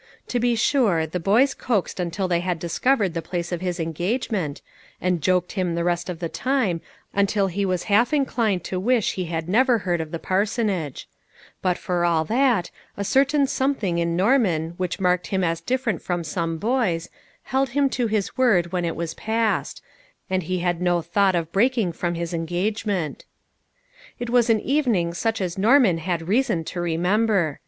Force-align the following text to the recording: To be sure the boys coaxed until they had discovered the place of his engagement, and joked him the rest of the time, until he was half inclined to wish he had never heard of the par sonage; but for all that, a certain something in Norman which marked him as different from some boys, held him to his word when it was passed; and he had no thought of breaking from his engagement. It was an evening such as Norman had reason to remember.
To 0.29 0.39
be 0.39 0.55
sure 0.55 1.05
the 1.05 1.19
boys 1.19 1.53
coaxed 1.53 1.99
until 1.99 2.27
they 2.27 2.39
had 2.39 2.57
discovered 2.57 3.13
the 3.13 3.21
place 3.21 3.51
of 3.51 3.61
his 3.61 3.79
engagement, 3.79 4.63
and 4.99 5.21
joked 5.21 5.51
him 5.51 5.75
the 5.75 5.83
rest 5.83 6.09
of 6.09 6.17
the 6.17 6.27
time, 6.27 6.81
until 7.13 7.45
he 7.45 7.67
was 7.67 7.83
half 7.83 8.11
inclined 8.11 8.63
to 8.63 8.79
wish 8.79 9.13
he 9.13 9.25
had 9.25 9.47
never 9.47 9.77
heard 9.85 10.01
of 10.01 10.09
the 10.09 10.17
par 10.17 10.41
sonage; 10.45 11.05
but 11.61 11.77
for 11.77 12.03
all 12.03 12.23
that, 12.25 12.71
a 12.97 13.03
certain 13.03 13.45
something 13.45 13.99
in 13.99 14.15
Norman 14.15 14.73
which 14.77 14.99
marked 14.99 15.27
him 15.27 15.43
as 15.43 15.61
different 15.61 16.01
from 16.01 16.23
some 16.23 16.57
boys, 16.57 17.11
held 17.43 17.69
him 17.77 17.87
to 17.91 18.07
his 18.07 18.35
word 18.35 18.71
when 18.71 18.85
it 18.85 18.95
was 18.95 19.13
passed; 19.13 19.83
and 20.31 20.41
he 20.41 20.61
had 20.61 20.81
no 20.81 21.03
thought 21.03 21.35
of 21.35 21.51
breaking 21.51 21.91
from 21.91 22.15
his 22.15 22.33
engagement. 22.33 23.23
It 24.17 24.31
was 24.31 24.49
an 24.49 24.61
evening 24.61 25.13
such 25.13 25.39
as 25.39 25.59
Norman 25.59 25.99
had 25.99 26.27
reason 26.27 26.63
to 26.63 26.81
remember. 26.81 27.59